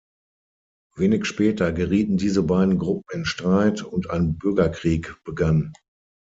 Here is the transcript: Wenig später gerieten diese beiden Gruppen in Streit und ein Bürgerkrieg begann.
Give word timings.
Wenig 0.95 1.27
später 1.27 1.71
gerieten 1.71 2.17
diese 2.17 2.41
beiden 2.41 2.79
Gruppen 2.79 3.05
in 3.19 3.23
Streit 3.23 3.83
und 3.83 4.09
ein 4.09 4.35
Bürgerkrieg 4.35 5.21
begann. 5.23 5.73